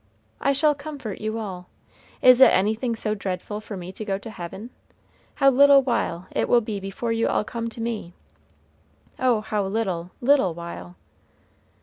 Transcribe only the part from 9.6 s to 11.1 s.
little little while!"